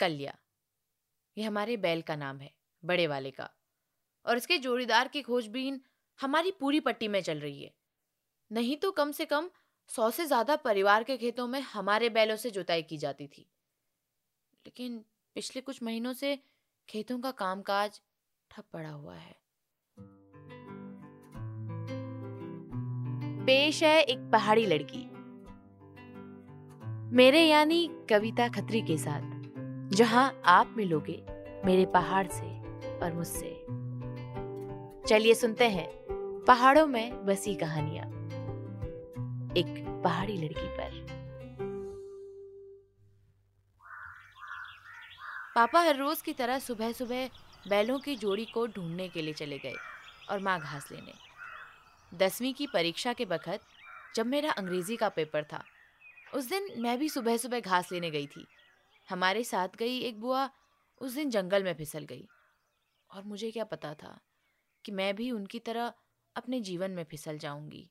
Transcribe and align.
कल्या 0.00 0.36
ये 1.36 1.44
हमारे 1.44 1.76
बैल 1.76 2.02
का 2.02 2.16
नाम 2.16 2.38
है, 2.40 2.52
बड़े 2.82 3.06
वाले 3.06 3.30
का। 3.30 3.50
और 4.26 4.36
इसके 4.36 4.58
जोड़ीदार 4.58 5.08
की 5.08 5.22
खोजबीन 5.22 5.80
हमारी 6.18 6.50
पूरी 6.50 6.80
पट्टी 6.80 7.08
में 7.08 7.20
चल 7.22 7.40
रही 7.40 7.62
है। 7.62 7.74
नहीं 8.50 8.76
तो 8.76 8.90
कम 8.90 9.12
से 9.12 9.24
कम 9.24 9.50
सौ 9.90 10.10
से 10.10 10.26
ज़्यादा 10.26 10.56
परिवार 10.56 11.04
के 11.04 11.16
खेतों 11.16 11.46
में 11.48 11.60
हमारे 11.62 12.08
बैलों 12.10 12.36
से 12.36 12.50
जुताई 12.50 12.82
की 12.82 12.96
जाती 12.98 13.26
थी। 13.26 13.46
लेकिन 14.66 14.98
पिछले 15.36 15.62
कुछ 15.62 15.82
महीनों 15.82 16.12
से 16.12 16.38
खेतों 16.88 17.18
का 17.20 17.30
कामकाज 17.30 18.00
ठप 18.50 18.64
पड़ा 18.72 18.90
हुआ 18.90 19.14
है। 19.14 19.38
पेश 23.46 23.82
है 23.82 24.02
एक 24.02 24.30
पहाड़ी 24.32 24.66
लड़की। 24.66 25.08
मेरे 27.16 27.42
यानी 27.42 27.88
कविता 28.10 28.48
खत्री 28.48 28.82
के 28.82 28.96
साथ। 28.98 29.39
जहाँ 29.92 30.42
आप 30.44 30.74
मिलोगे, 30.76 31.22
मेरे 31.64 31.86
पहाड़ 31.86 32.26
से 32.26 32.46
और 32.98 33.12
मुझसे। 33.12 33.66
चलिए 35.08 35.34
सुनते 35.34 35.68
हैं 35.68 35.88
पहाड़ों 36.46 36.86
में 36.86 37.26
बसी 37.26 37.54
कहानियाँ। 37.54 38.06
एक 39.56 40.02
पहाड़ी 40.04 40.36
लड़की 40.36 40.68
पर। 40.68 41.06
पापा 45.54 45.80
हर 45.80 45.96
रोज 45.96 46.22
की 46.22 46.32
तरह 46.32 46.58
सुबह 46.58 46.92
सुबह 46.92 47.26
बैलों 47.68 47.98
की 47.98 48.16
जोड़ी 48.16 48.44
को 48.44 48.66
ढूँढने 48.66 49.08
के 49.08 49.22
लिए 49.22 49.34
चले 49.34 49.58
गए 49.58 49.74
और 50.30 50.40
माँ 50.40 50.60
घास 50.60 50.88
लेने। 50.92 51.12
दसवीं 52.18 52.54
की 52.54 52.66
परीक्षा 52.66 53.12
के 53.12 53.24
बखत 53.24 53.60
जब 54.14 54.26
मेरा 54.26 54.50
अंग्रेज़ी 54.50 54.96
का 54.96 55.08
पेपर 55.08 55.42
था, 55.42 55.64
उस 56.34 56.48
दिन 56.48 56.68
मैं 56.78 56.98
भी 56.98 57.08
सुबह 57.08 57.36
सुबह 57.36 57.60
घास 57.60 57.92
लेने 57.92 58.10
गई 58.10 58.26
थी। 58.26 58.46
हमारे 59.10 59.44
साथ 59.44 59.68
गई 59.78 59.98
एक 59.98 60.20
बुआ, 60.20 60.50
उस 61.00 61.14
दिन 61.14 61.30
जंगल 61.30 61.64
में 61.64 61.74
फिसल 61.74 62.04
गई। 62.04 62.28
और 63.10 63.24
मुझे 63.24 63.50
क्या 63.50 63.64
पता 63.64 63.94
था 63.94 64.20
कि 64.84 64.92
मैं 64.92 65.14
भी 65.16 65.30
उनकी 65.30 65.58
तरह 65.58 65.92
अपने 66.36 66.60
जीवन 66.60 66.90
में 66.90 67.04
फिसल 67.04 67.38
जाऊँगी। 67.38 67.90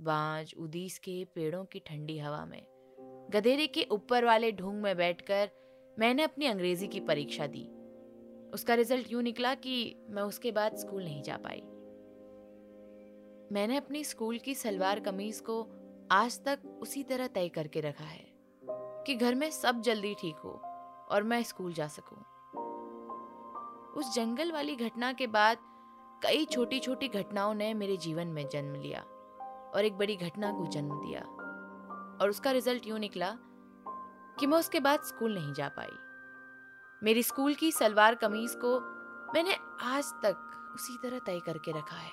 बांज 0.00 0.54
उदीस 0.56 0.98
के 0.98 1.24
पेड़ों 1.24 1.64
की 1.64 1.78
ठंडी 1.78 2.18
हवा 2.18 2.44
में, 2.46 2.66
गधेरे 3.30 3.66
के 3.66 3.86
ऊपर 3.90 4.24
वाले 4.24 4.52
ढूंग 4.52 4.82
में 4.82 4.96
बैठकर 4.96 5.50
मैंने 5.98 6.22
अपनी 6.22 6.46
अंग्रेज़ी 6.46 6.88
की 6.88 7.00
परीक्षा 7.00 7.46
दी। 7.46 7.64
उसका 8.54 8.74
रिज़ल्ट 8.74 9.12
यूँ 9.12 9.22
निकला 9.22 9.54
कि 9.54 9.96
मैं 10.08 10.22
उसके 10.22 10.52
बाद 10.52 10.76
स्कूल 10.76 11.04
नहीं 11.04 11.22
जा 11.22 11.36
पाई। 11.36 11.60
मैंने 13.52 13.76
अपनी 13.76 14.04
स्कूल 14.04 14.38
की 14.38 14.54
सलवार 14.54 15.00
कमीज 15.00 15.40
को 15.40 15.62
आज 16.10 16.44
तक 16.44 16.78
उसी 16.82 17.02
तरह 17.02 17.26
तय 17.26 17.48
करके 17.48 17.80
रखा 17.80 18.04
है। 18.04 18.33
कि 19.06 19.14
घर 19.14 19.34
में 19.34 19.50
सब 19.50 19.80
जल्दी 19.80 20.14
ठीक 20.14 20.36
हो 20.36 20.50
और 21.10 21.22
मैं 21.22 21.42
स्कूल 21.42 21.72
जा 21.72 21.86
सकूँ। 21.88 22.18
उस 23.96 24.14
जंगल 24.14 24.52
वाली 24.52 24.76
घटना 24.76 25.12
के 25.12 25.26
बाद 25.26 25.58
कई 26.24 26.44
छोटी 26.44 26.78
छोटी 26.80 27.08
घटनाओं 27.08 27.54
ने 27.54 27.72
मेरे 27.74 27.96
जीवन 27.96 28.26
में 28.26 28.48
जन्म 28.48 28.74
लिया 28.74 29.00
और 29.74 29.84
एक 29.84 29.96
बड़ी 29.98 30.16
घटना 30.16 30.52
को 30.52 30.66
जन्म 30.66 31.00
दिया 31.00 31.20
और 32.20 32.30
उसका 32.30 32.50
रिज़ल्ट 32.50 32.86
यूँ 32.86 32.98
निकला 32.98 33.30
कि 34.40 34.46
मैं 34.46 34.58
उसके 34.58 34.80
बाद 34.80 35.00
स्कूल 35.00 35.34
नहीं 35.34 35.52
जा 35.52 35.68
पाई 35.68 35.96
मेरी 37.02 37.22
स्कूल 37.22 37.54
की 37.54 37.72
सलवार 37.72 38.14
कमीज 38.14 38.54
को 38.54 38.78
मैंने 39.34 39.54
आज 39.82 40.12
तक 40.24 40.72
उसी 40.74 40.96
तरह 41.02 41.18
तय 41.18 41.40
करके 41.46 41.78
रखा 41.78 41.96
है 41.96 42.12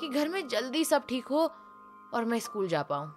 कि 0.00 0.08
घर 0.08 0.28
में 0.28 0.46
जल्दी 0.48 0.84
सब 0.84 1.06
ठीक 1.08 1.26
हो 1.26 1.50
और 2.14 2.24
मैं 2.24 2.38
स्कूल 2.38 2.68
जा 2.68 2.82
पाऊँ 2.82 3.08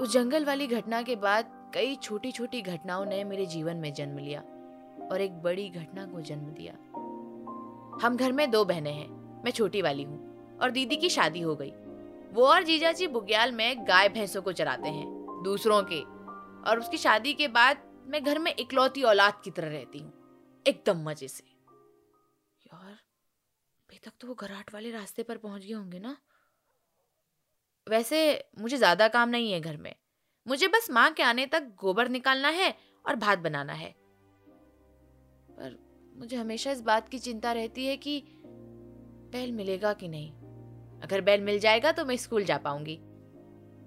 उस 0.00 0.12
जंगल 0.12 0.44
वाली 0.44 0.66
घटना 0.66 1.02
के 1.02 1.16
बाद 1.16 1.63
कई 1.74 1.94
छोटी 1.96 2.30
छोटी 2.32 2.60
घटनाओं 2.62 3.04
ने 3.04 3.22
मेरे 3.24 3.46
जीवन 3.46 3.76
में 3.76 3.92
जन्म 3.92 4.18
लिया 4.18 4.40
और 5.06 5.20
एक 5.20 5.40
बड़ी 5.42 5.68
घटना 5.70 6.04
को 6.06 6.20
जन्म 6.20 6.50
दिया। 6.50 6.72
हम 8.02 8.16
घर 8.16 8.32
में 8.32 8.50
दो 8.50 8.64
बहनें 8.64 8.92
हैं, 8.92 9.08
मैं 9.44 9.52
छोटी 9.52 9.82
वाली 9.82 10.02
हूँ 10.02 10.58
और 10.58 10.70
दीदी 10.70 10.96
की 10.96 11.08
शादी 11.10 11.40
हो 11.40 11.54
गई। 11.56 11.72
वो 12.32 12.46
और 12.46 12.62
जीजा 12.64 12.92
जी 12.92 13.06
बुग्याल 13.06 13.52
में 13.52 13.86
गाय 13.88 14.08
भैंसों 14.08 14.42
को 14.42 14.52
चराते 14.52 14.88
हैं, 14.88 15.06
दूसरों 15.44 15.82
के। 15.82 16.00
और 16.64 16.78
उसकी 16.78 16.96
शादी 16.96 17.32
के 17.32 17.48
बाद 17.48 17.82
मैं 18.06 18.22
घर 18.24 18.38
में 18.38 18.54
इकलौती 18.54 19.02
औलाद 19.02 19.40
की 19.44 19.50
तरह 19.50 19.68
रहती 19.68 19.98
हूँ, 19.98 20.12
एकदम 20.66 21.02
मज़े 21.02 21.28
से। 21.28 21.44
यार, 22.66 22.92
अभी 22.92 23.98
तक 24.04 24.12
तो 24.20 24.28
वो 24.28 24.34
घराट 24.34 24.72
वाले 24.74 24.90
रास्ते 24.90 25.22
पर 25.22 25.36
पहुँच 25.38 25.64
गए 25.64 25.72
होंगे 25.72 25.98
ना? 25.98 26.16
वैसे 27.86 28.18
मुझे 28.60 28.76
ज़्यादा 28.76 29.08
काम 29.08 29.28
नहीं 29.28 29.52
है 29.52 29.60
घर 29.60 29.76
में। 29.76 29.94
मुझे 30.46 30.68
बस 30.68 30.88
माँ 30.90 31.10
के 31.10 31.22
आने 31.22 31.46
तक 31.46 31.68
गोबर 31.80 32.08
निकालना 32.08 32.48
है 32.48 32.74
और 33.04 33.16
भात 33.16 33.38
बनाना 33.38 33.72
है। 33.72 33.94
पर 35.50 35.78
मुझे 36.16 36.36
हमेशा 36.36 36.70
इस 36.70 36.80
बात 36.80 37.08
की 37.08 37.18
चिंता 37.18 37.52
रहती 37.52 37.86
है 37.86 37.96
कि 37.96 38.22
बैल 39.32 39.52
मिलेगा 39.52 39.92
कि 39.92 40.08
नहीं। 40.08 40.30
अगर 41.00 41.20
बैल 41.20 41.40
मिल 41.40 41.58
जाएगा 41.58 41.92
तो 41.92 42.04
मैं 42.04 42.16
स्कूल 42.16 42.44
जा 42.44 42.58
पाऊँगी। 42.58 42.96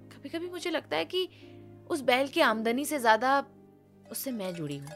कभी 0.10 0.30
कभी 0.30 0.50
मुझे 0.50 0.70
लगता 0.70 0.98
है 0.98 1.06
कि 1.06 1.28
उस 1.90 2.02
बैल 2.02 2.28
की 2.28 2.42
आमदनी 2.42 2.86
से 2.86 3.00
ज़्यादा 3.00 3.40
उससे 4.12 4.32
मैं 4.32 4.54
जुड़ी 4.56 4.78
हूँ। 4.78 4.92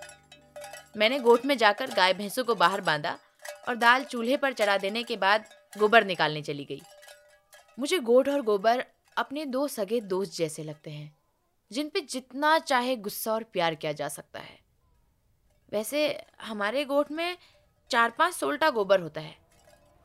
मैंने 0.97 1.19
गोठ 1.19 1.45
में 1.45 1.57
जाकर 1.57 1.91
गाय 1.91 2.13
भैंसों 2.13 2.43
को 2.43 2.55
बाहर 2.55 2.81
बांधा 2.81 3.17
और 3.67 3.75
दाल 3.75 4.03
चूल्हे 4.03 4.38
पर 4.38 4.53
चढ़ा 4.53 4.78
देने 4.78 5.03
के 5.03 5.17
बाद 5.17 5.45
गोबर 5.78 6.05
निकालने 6.05 6.41
चली 6.41 6.66
गई। 6.66 6.81
मुझे 7.78 7.99
गोठ 7.99 8.29
और 8.29 8.41
गोबर 8.41 8.83
अपने 9.17 9.45
दो 9.45 9.67
सगे 9.67 9.99
दोस्त 10.01 10.38
जैसे 10.38 10.63
लगते 10.63 10.91
हैं। 10.91 11.21
जिन 11.72 11.90
पे 11.90 12.02
जितना 12.02 12.58
चाहे 12.59 12.96
गुस्सा 12.96 13.34
और 13.34 13.44
प्यार 13.44 13.76
किया 13.76 13.92
जा 13.92 14.08
सकता 14.08 14.40
है। 14.40 14.59
वैसे 15.72 16.02
हमारे 16.42 16.84
गोठ 16.86 17.12
में 17.12 17.38
चार 17.92 18.09
पाँच 18.09 18.34
सोल्टा 18.34 18.70
गोबर 18.70 19.00
होता 19.00 19.22
है 19.22 19.36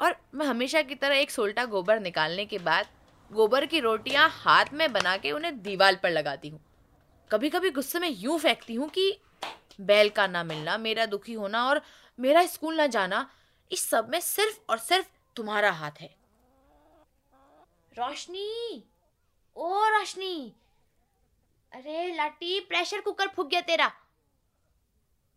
और 0.01 0.17
मैं 0.35 0.47
हमेशा 0.47 0.83
की 0.83 0.95
तरह 0.95 1.17
एक 1.17 1.31
सोल्टा 1.31 1.65
गोबर 1.65 2.01
निकालने 2.01 2.45
के 2.45 2.59
बाद 2.59 2.87
गोबर 3.31 3.67
की 3.67 3.81
रोटियाँ 3.81 4.29
हाथ 4.33 4.73
में 4.73 4.93
बना 4.93 5.17
के 5.17 5.33
उन्हें 5.33 5.61
दीवार 5.63 6.01
पर 6.03 6.11
लगाती 6.11 6.49
हूँ। 6.49 6.61
कभी 7.31 7.51
कभी 7.51 7.71
गुस्से 7.71 7.99
में 7.99 8.09
यूँ 8.11 8.39
फेंकती 8.39 8.75
हूँ 8.75 8.89
कि 8.89 9.19
बैल 9.81 10.09
का 10.09 10.27
ना 10.27 10.43
मिलना, 10.45 10.77
मेरा 10.79 11.07
दुखी 11.07 11.33
होना 11.33 11.65
और 11.69 11.81
मेरा 12.19 12.45
स्कूल 12.47 12.77
ना 12.77 12.87
जाना, 12.87 13.29
इस 13.71 13.89
सब 13.91 14.09
में 14.09 14.21
सिर्फ़ 14.21 14.59
और 14.71 14.79
सिर्फ़ 14.79 15.07
तुम्हारा 15.37 15.71
हाथ 15.71 16.01
है। 16.01 16.15
रोशनी, 17.93 18.83
ओ 19.57 19.85
रोशनी 19.89 20.55
अरे 21.77 22.15
लाटी 22.17 22.61
प्रेशर 22.61 23.01
कुकर 23.01 23.29
फूक 23.29 23.49
गया 23.49 23.61
तेरा। 23.61 23.91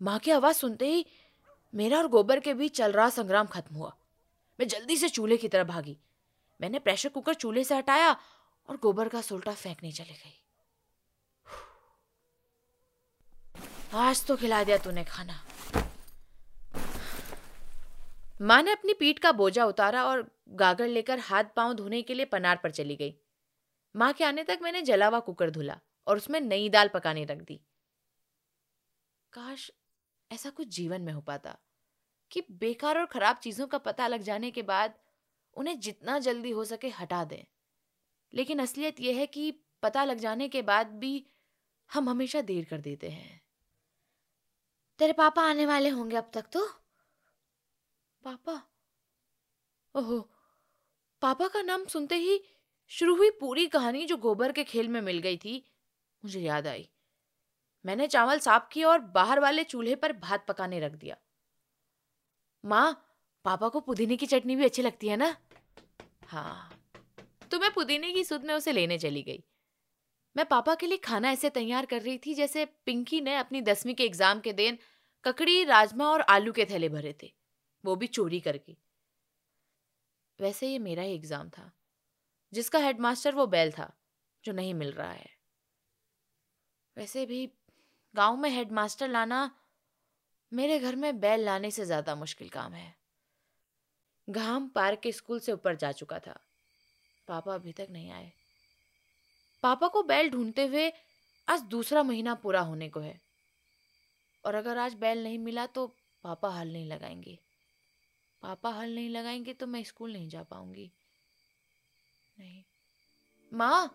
माँ 0.01 0.19
की 0.19 0.31
आवाज़ 0.31 0.57
सुनते 0.57 0.87
ही 0.87 1.05
मेरा 1.73 1.97
और 1.97 2.07
गोबर 2.07 2.39
के 2.39 2.53
बीच 2.53 2.77
चल 2.77 2.91
रहा 2.91 3.09
संग्राम 3.09 3.47
खत्म 3.47 3.75
हुआ। 3.75 3.91
मैं 4.59 4.67
जल्दी 4.67 4.97
से 4.97 5.09
चूल्हे 5.09 5.37
की 5.37 5.47
तरफ़ 5.47 5.67
भागी। 5.67 5.97
मैंने 6.61 6.79
प्रेशर 6.79 7.09
कुकर 7.09 7.33
चूल्हे 7.33 7.63
से 7.63 7.75
हटाया 7.75 8.11
और 8.69 8.77
गोबर 8.77 9.09
का 9.09 9.21
सुलटा 9.21 9.53
फेंकने 9.53 9.91
चले 9.91 10.13
गई। 10.13 10.35
आज 13.93 14.25
तो 14.25 14.35
खिला 14.35 14.63
दिया 14.63 14.77
तूने 14.77 15.03
खाना। 15.03 15.39
माँ 18.41 18.61
ने 18.63 18.71
अपनी 18.71 18.93
पीठ 18.93 19.19
का 19.19 19.31
बोझा 19.31 19.65
उतारा 19.65 20.05
और 20.05 20.25
गागर 20.55 20.87
लेकर 20.87 21.19
हाथ 21.19 21.43
पाँव 21.55 21.73
धोने 21.73 22.01
के 22.01 22.13
लिए 22.13 22.25
पनार 22.25 22.59
पर 22.63 22.71
चली 22.71 22.95
गई। 22.95 23.13
माँ 23.95 24.13
के 24.13 24.23
आने 24.23 24.43
तक 24.43 24.59
मैंने 24.61 24.81
जलावा 24.81 25.19
कुकर 25.19 25.49
धुला। 25.49 25.79
और 26.09 26.17
उसमें 26.17 26.41
नई 26.41 26.69
दाल 26.69 26.87
पकाने 26.87 27.25
रख 27.25 27.37
दी। 27.37 27.61
काश 29.33 29.71
ऐसा 30.31 30.49
कुछ 30.49 30.67
जीवन 30.67 31.01
में 31.01 31.13
हो 31.13 31.21
पाता 31.21 31.57
कि 32.31 32.43
बेकार 32.51 32.99
और 32.99 33.05
खराब 33.05 33.37
चीज़ों 33.37 33.67
का 33.67 33.77
पता 33.77 34.07
लग 34.07 34.21
जाने 34.21 34.51
के 34.51 34.61
बाद 34.61 34.99
उन्हें 35.53 35.79
जितना 35.79 36.19
जल्दी 36.19 36.51
हो 36.51 36.65
सके 36.65 36.89
हटा 36.89 37.23
दें। 37.23 37.43
लेकिन 38.33 38.59
असलियत 38.59 38.99
यह 38.99 39.17
है 39.17 39.27
कि 39.27 39.51
पता 39.83 40.03
लग 40.03 40.17
जाने 40.17 40.49
के 40.49 40.61
बाद 40.61 40.87
भी 40.87 41.27
हम 41.93 42.09
हमेशा 42.09 42.41
देर 42.41 42.65
कर 42.65 42.81
देते 42.81 43.09
हैं। 43.09 43.41
तेरे 44.99 45.13
पापा 45.13 45.41
आने 45.41 45.65
वाले 45.65 45.89
होंगे 45.89 46.15
अब 46.15 46.31
तक 46.33 46.41
तो? 46.41 46.67
पापा? 48.23 48.63
ओहो, 49.95 50.29
पापा 51.21 51.47
का 51.47 51.61
नाम 51.61 51.85
सुनते 51.85 52.15
ही 52.15 52.43
शुरू 52.87 53.15
हुई 53.15 53.29
पूरी 53.29 53.67
कहानी 53.67 54.05
जो 54.05 54.17
गोबर 54.17 54.51
के 54.51 54.63
खेल 54.63 54.87
में 54.87 55.01
मिल 55.01 55.19
गई 55.19 55.37
थी। 55.37 55.71
मुझे 56.23 56.39
याद 56.39 56.67
आई। 56.67 56.89
मैंने 57.85 58.07
चावल 58.07 58.39
साफ़ 58.39 58.63
किए 58.71 58.83
और 58.83 58.99
बाहर 58.99 59.39
वाले 59.39 59.63
चूल्हे 59.63 59.95
पर 59.95 60.13
भात 60.13 60.45
पकाने 60.47 60.79
रख 60.79 60.91
दिया। 60.91 61.17
माँ, 62.63 63.05
पापा 63.45 63.69
को 63.69 63.79
पुदीने 63.79 64.17
की 64.17 64.25
चटनी 64.25 64.55
भी 64.55 64.65
अच्छी 64.65 64.81
लगती 64.81 65.07
है 65.07 65.17
ना? 65.17 65.35
हाँ। 66.27 66.69
तो 67.51 67.59
मैं 67.59 67.71
पुदीने 67.73 68.11
की 68.13 68.23
सुध 68.23 68.43
में 68.45 68.53
उसे 68.53 68.71
लेने 68.71 68.97
चली 68.97 69.21
गई। 69.23 69.43
मैं 70.35 70.45
पापा 70.45 70.75
के 70.75 70.87
लिए 70.87 70.97
खाना 70.97 71.31
ऐसे 71.31 71.49
तैयार 71.49 71.85
कर 71.85 72.01
रही 72.01 72.17
थी 72.17 72.33
जैसे 72.33 72.65
पिंकी 72.65 73.21
ने 73.21 73.35
अपनी 73.35 73.61
दसवीं 73.61 73.95
के 73.95 74.03
एग्ज़ाम 74.03 74.39
के 74.39 74.53
दिन 74.53 74.77
ककड़ी, 75.23 75.63
राजमा 75.63 76.09
और 76.09 76.21
आलू 76.21 76.51
के 76.51 76.65
थैले 76.65 76.89
भरे 76.89 77.15
थे। 77.23 77.31
वो 77.83 77.95
भी 77.95 78.07
चोरी 78.07 78.39
करके। 78.39 78.77
वैसे 80.39 80.67
ये 80.67 80.79
मेरा 80.79 81.03
ही 81.03 81.13
एग्ज़ाम 81.13 81.49
था, 81.49 81.71
जिसका 82.53 82.79
हेडमास्टर 82.79 83.35
वो 83.35 83.47
बैल 83.47 83.71
था, 83.71 83.91
जो 84.43 84.53
नहीं 84.53 84.73
मिल 84.73 84.91
रहा 84.91 85.11
है। 85.11 85.38
वैसे 86.97 87.25
भी 87.25 87.49
गाँव 88.15 88.37
में 88.37 88.49
हेडमास्टर 88.49 89.07
लाना 89.07 89.51
मेरे 90.51 90.79
घर 90.79 90.95
में 90.95 91.19
बैल 91.19 91.45
लाने 91.45 91.71
से 91.71 91.85
ज़्यादा 91.85 92.15
मुश्किल 92.15 92.49
काम 92.49 92.73
है। 92.73 92.95
घाम 94.29 94.67
पार्क 94.67 94.99
के 94.99 95.11
स्कूल 95.11 95.39
से 95.39 95.51
ऊपर 95.51 95.75
जा 95.75 95.91
चुका 95.91 96.19
था। 96.19 96.39
पापा 97.27 97.55
अभी 97.55 97.71
तक 97.71 97.87
नहीं 97.89 98.11
आए। 98.11 98.31
पापा 99.63 99.87
को 99.87 100.03
बैल 100.03 100.29
ढूंढते 100.29 100.65
हुए 100.67 100.91
आज 101.47 101.61
दूसरा 101.61 102.03
महीना 102.03 102.33
पूरा 102.35 102.61
होने 102.61 102.89
को 102.89 102.99
है। 102.99 103.19
और 104.45 104.55
अगर 104.55 104.77
आज 104.77 104.93
बैल 104.93 105.23
नहीं 105.23 105.39
मिला 105.39 105.65
तो 105.65 105.87
पापा 106.23 106.49
हल 106.49 106.73
नहीं 106.73 106.87
लगाएँगे। 106.87 107.39
पापा 108.41 108.69
हल 108.69 108.95
नहीं 108.95 109.09
लगाएँगे 109.09 109.53
तो 109.53 109.67
मैं 109.67 109.83
स्कूल 109.83 110.13
नहीं 110.13 110.29
जा 110.29 110.43
पाऊँगी। 110.43 110.91
नहीं। 112.39 112.63
माँ, 113.51 113.87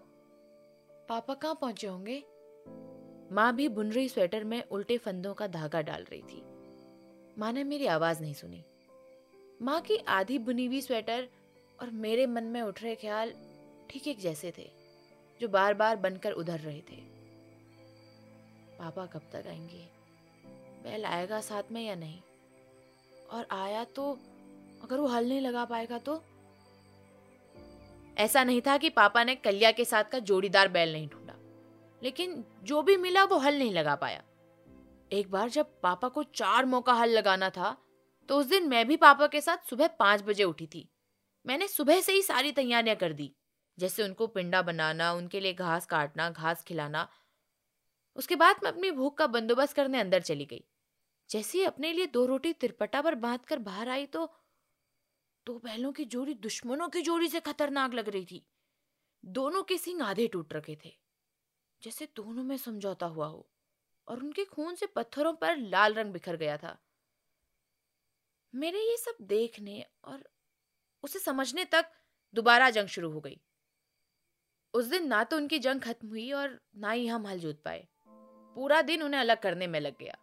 पापा 1.09 1.35
कहाँ 1.35 1.55
पहुँचे 1.55 1.87
होंगे? 1.87 2.25
माँ 3.33 3.55
भी 3.55 3.69
बुन 3.69 3.93
रही 3.93 4.09
स्वेटर 4.09 4.45
में 4.45 4.63
उल्टे 4.63 4.99
फंदों 4.99 5.35
का 5.35 5.47
धागा 5.47 5.83
डाल 5.83 6.03
रही 6.03 6.23
थी। 6.23 6.43
माँ 7.39 7.53
ने 7.53 7.65
मेरी 7.65 7.87
आवाज़ 7.87 8.21
नहीं 8.21 8.35
सुनी। 8.35 8.65
माँ 9.63 9.81
की 9.81 9.97
आधी 9.97 10.39
बुनी 10.39 10.67
हुई 10.67 10.81
स्वेटर 10.81 11.29
और 11.83 11.91
मेरे 11.91 12.27
मन 12.27 12.45
में 12.45 12.63
उठ 12.63 12.83
रहे 12.83 12.95
ख्याल 12.95 13.35
ठीक 13.91 14.09
एक 14.09 14.19
जैसे 14.19 14.53
थे, 14.59 14.71
जो 15.41 15.49
बार 15.49 15.75
बार 15.75 15.97
बनकर 15.97 16.33
उधर 16.33 16.59
रहे 16.61 16.81
थे। 16.81 17.15
पापा 18.79 19.07
कब 19.07 19.23
तक 19.33 19.47
आएँगे? 19.47 19.89
बैल 20.83 21.05
आएगा 21.05 21.41
साथ 21.41 21.63
में 21.73 21.87
या 21.87 21.95
नहीं? 21.95 22.21
और 23.31 23.47
आया 23.51 23.85
तो 23.85 24.19
अगर 24.83 24.99
वो 24.99 25.07
हल 25.07 25.29
नहीं 25.29 25.41
लगा 25.41 25.65
पाएगा 25.65 25.99
तो? 25.99 26.23
ऐसा 28.19 28.45
नहीं 28.45 28.61
था 28.61 28.77
कि 28.77 28.91
पापा 28.91 29.25
ने 29.25 29.35
कलिया 29.35 29.73
के 29.73 29.85
साथ 29.85 30.05
का 30.05 30.19
जोड़ीदार 30.19 30.69
बैल 30.69 30.93
नहीं 30.93 31.09
ढूंढा। 31.09 31.24
लेकिन 32.05 32.45
जो 32.63 32.83
भी 32.83 32.97
मिला 32.97 33.25
वो 33.25 33.39
हल 33.39 33.59
नहीं 33.59 33.73
लगा 33.73 33.95
पाया। 33.97 34.23
एक 35.11 35.31
बार 35.31 35.49
जब 35.51 35.81
पापा 35.83 36.09
को 36.09 36.23
चार 36.35 36.67
मौका 36.67 36.93
हल 36.93 37.11
लगाना 37.11 37.51
था 37.51 37.77
तो 38.29 38.39
उस 38.39 38.47
दिन 38.47 38.69
मैं 38.69 38.87
भी 38.89 38.97
पापा 38.97 39.27
के 39.27 39.41
साथ 39.41 39.69
सुबह 39.69 39.87
पाँच 39.99 40.23
बजे 40.23 40.45
उठी 40.45 40.67
थी। 40.67 40.89
मैंने 41.45 41.69
सुबह 41.69 42.01
से 42.01 42.13
ही 42.13 42.23
सारी 42.23 42.53
तैयारियाँ 42.53 42.97
कर 42.97 43.13
दी, 43.13 43.31
जैसे 43.79 44.03
उनको 44.03 44.27
पिंडा 44.27 44.63
बनाना, 44.63 45.13
उनके 45.13 45.41
लिए 45.41 45.53
घास 45.53 45.87
काटना, 45.87 46.29
घास 46.31 46.63
खिलाना। 46.63 47.09
उसके 48.17 48.37
बाद 48.37 48.61
मैं 48.65 48.71
अपनी 48.71 48.91
भूख 48.91 49.17
का 49.19 49.27
बंदोबस्त 49.27 49.77
करने 49.77 50.01
अंदर 50.01 50.23
चली 50.23 50.45
गई। 50.45 50.65
जैसे 51.31 51.59
ही 51.59 51.65
अपने 51.65 51.93
लिए 51.93 52.07
दो 52.07 52.25
रोटी 52.27 52.53
तिरपटा 52.53 53.03
पर 53.03 53.15
बाँध 53.17 53.45
कर 53.45 53.59
बाहर 53.61 53.89
आई 53.89 54.07
तो 54.07 54.27
दो 55.47 55.59
बैलों 55.59 55.93
की 55.93 56.05
जोड़ी 56.07 56.35
दुश्मनों 56.35 56.89
की 56.89 57.01
जोड़ी 57.03 57.29
से 57.29 57.41
खतरनाक 57.41 57.95
लग 57.95 58.09
रही 58.09 58.25
थी। 58.25 58.45
दोनों 59.25 59.63
के 59.63 59.79
सिंग 59.79 60.03
आधे 60.03 60.27
टूट 60.27 60.55
रखे 60.55 60.79
थे। 60.85 60.93
जैसे 61.85 62.09
दोनों 62.17 62.45
में 62.45 62.57
समझौता 62.57 63.07
हुआ 63.07 63.27
हो, 63.27 63.49
और 64.09 64.19
उनके 64.19 64.45
खून 64.45 64.75
से 64.75 64.87
पत्थरों 64.87 65.33
पर 65.33 65.57
लाल 65.57 65.95
रंग 65.95 66.13
बिखर 66.13 66.37
गया 66.37 66.57
था। 66.57 66.79
मेरे 68.55 68.79
ये 68.79 68.97
सब 68.97 69.17
देखने 69.23 69.87
और 70.05 70.29
उसे 71.03 71.19
समझने 71.19 71.65
तक 71.65 71.87
दोबारा 72.35 72.71
जंग 72.71 72.87
शुरू 72.87 73.11
हो 73.11 73.21
गई। 73.21 73.41
उस 74.75 74.85
दिन 74.85 75.07
ना 75.07 75.25
तो 75.25 75.37
उनकी 75.37 75.59
जंग 75.59 75.81
खत्म 75.81 76.09
हुई 76.09 76.33
और 76.33 76.61
ना 76.77 76.91
ही 76.91 77.07
हम 77.07 77.27
हल 77.27 77.39
जूत 77.39 77.63
पाए। 77.65 77.89
पूरा 78.55 78.83
दिन 78.83 79.03
उन्हें 79.03 79.21
अलग 79.21 79.41
करने 79.41 79.67
में 79.67 79.81
लग 79.81 79.99
गया। 79.99 80.17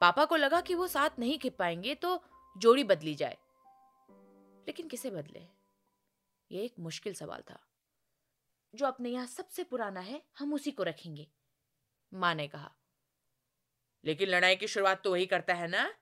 पापा 0.00 0.24
को 0.24 0.36
लगा 0.36 0.60
कि 0.60 0.74
वो 0.74 0.86
साथ 0.86 1.10
नहीं 1.18 1.38
खिप 1.38 1.56
पाएँगे 1.58 1.94
तो 1.94 2.24
जोड़ी 2.58 2.84
बदली 2.84 3.14
जाए। 3.14 3.36
लेकिन 4.66 4.88
किसे 4.88 5.10
बदले? 5.10 5.46
ये 6.50 6.64
एक 6.64 6.74
मुश्किल 6.78 7.14
सवाल 7.14 7.42
था। 7.50 7.58
जो 8.74 8.86
अपने 8.86 9.10
यहाँ 9.10 9.26
सबसे 9.26 9.64
पुराना 9.64 10.00
है, 10.00 10.22
हम 10.38 10.54
उसी 10.54 10.70
को 10.70 10.82
रखेंगे। 10.82 11.28
माँ 12.12 12.34
ने 12.34 12.48
कहा। 12.48 12.74
लेकिन 14.04 14.28
लड़ाई 14.28 14.56
की 14.56 14.66
शुरुआत 14.66 15.02
तो 15.04 15.10
वही 15.10 15.26
करता 15.26 15.54
है 15.54 15.68
ना? 15.68 15.94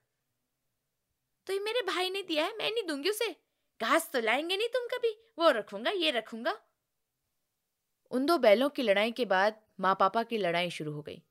तो 1.46 1.52
ये 1.52 1.58
मेरे 1.58 1.82
भाई 1.82 2.10
ने 2.10 2.22
दिया 2.22 2.44
है, 2.44 2.56
मैं 2.56 2.70
नहीं 2.70 2.86
दूँगी 2.86 3.10
उसे। 3.10 3.36
घास 3.80 4.10
तो 4.12 4.20
लाएँगे 4.20 4.56
नहीं 4.56 4.68
तुम 4.68 4.86
कभी, 4.86 5.16
वो 5.38 5.50
रखूँगा, 5.50 5.90
ये 5.90 6.10
रखूँगा। 6.10 6.58
उन 8.10 8.26
दो 8.26 8.38
बैलों 8.38 8.68
की 8.68 8.82
लड़ाई 8.82 9.12
के 9.12 9.24
बाद 9.24 9.60
माँ 9.80 9.96
पापा 10.00 10.22
की 10.22 10.38
लड़ाई 10.38 10.70
शुरू 10.70 10.92
हो 10.92 11.02
गई। 11.02 11.22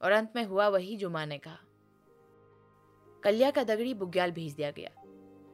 और 0.00 0.12
अंत 0.12 0.32
में 0.36 0.44
हुआ 0.44 0.68
वही 0.68 0.96
जो 0.96 1.10
माँ 1.10 1.26
ने 1.26 1.38
कहा। 1.38 1.58
कलिया 3.22 3.50
का 3.50 3.64
दगड़ी 3.64 3.94
बुग्याल 3.94 4.30
भेज 4.30 4.54
दिया 4.54 4.70
गया। 4.70 4.90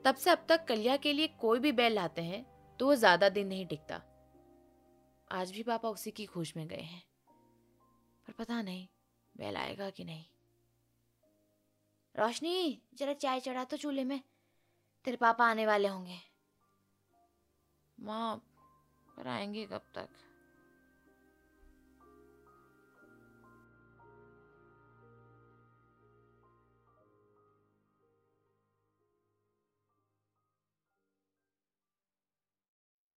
तब 0.05 0.15
से 0.15 0.31
अब 0.31 0.47
तक 0.49 0.65
कलिया 0.65 0.97
के 0.97 1.13
लिए 1.13 1.27
कोई 1.27 1.59
भी 1.59 1.73
बैल 1.73 1.93
लाते 1.93 2.23
हैं 2.23 2.45
तो 2.81 2.87
वो 2.87 2.95
ज़्यादा 2.95 3.29
दिन 3.29 3.47
नहीं 3.47 3.67
टिकता। 3.67 4.03
आज 5.37 5.51
भी 5.51 5.63
पापा 5.63 5.89
उसी 5.89 6.11
की 6.11 6.27
खोज 6.27 6.53
में 6.57 6.69
गए 6.69 6.83
हैं। 6.83 7.07
पर 8.27 8.33
पता 8.33 8.63
नहीं, 8.63 8.89
बैल 9.37 9.57
आएगा 9.57 9.91
कि 9.91 10.05
नहीं। 10.05 10.25
रोशनी, 12.17 12.83
जरा 12.95 13.13
चाय 13.13 13.41
चढ़ा 13.41 13.65
तो 13.65 13.77
चूल्हे 13.77 14.05
में। 14.05 14.23
तेरे 15.05 15.17
पापा 15.17 15.47
आने 15.47 15.67
वाले 15.67 15.89
होंगे। 15.89 16.19
माँ, 18.01 18.37
पर 19.17 19.27
आएँगे 19.29 19.67
कब 19.67 19.83
तक? 19.95 20.09